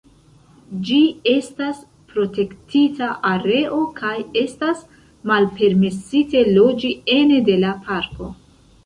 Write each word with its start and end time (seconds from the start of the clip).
Ĝi 0.85 0.99
estas 1.31 1.81
protektita 2.13 3.09
areo 3.31 3.77
kaj 3.99 4.13
estas 4.41 4.81
malpermesite 5.33 6.43
loĝi 6.57 6.91
ene 7.19 7.39
de 7.53 7.59
la 7.67 7.77
parko. 7.85 8.33